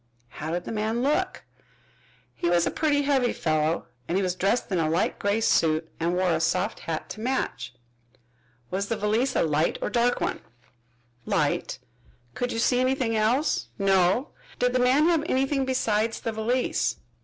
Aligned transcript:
"How 0.29 0.49
did 0.49 0.63
the 0.63 0.71
man 0.71 1.03
look?" 1.03 1.43
"He 2.33 2.49
was 2.49 2.65
a 2.65 2.71
putty 2.71 3.03
heavy 3.03 3.33
fellow 3.33 3.85
and 4.07 4.17
he 4.17 4.23
was 4.23 4.33
dressed 4.33 4.71
in 4.71 4.79
a 4.79 4.89
light 4.89 5.19
gray 5.19 5.39
suit 5.41 5.91
and 5.99 6.15
wore 6.15 6.31
a 6.31 6.39
soft 6.39 6.79
hat 6.79 7.07
to 7.09 7.19
match." 7.21 7.75
"Was 8.71 8.87
the 8.87 8.97
valise 8.97 9.35
a 9.35 9.43
light 9.43 9.77
or 9.79 9.89
a 9.89 9.91
dark 9.91 10.19
one?" 10.19 10.39
"Light." 11.27 11.77
"Could 12.33 12.51
you 12.51 12.57
see 12.57 12.79
anything 12.79 13.15
else?" 13.15 13.67
"No." 13.77 14.29
"Did 14.57 14.73
the 14.73 14.79
man 14.79 15.05
have 15.05 15.21
anything 15.29 15.65
besides 15.65 16.19
the 16.19 16.31
valise?" 16.31 16.95